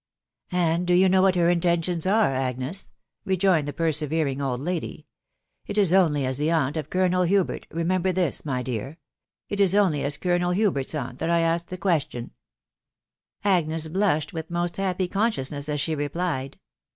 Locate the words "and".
0.51-0.87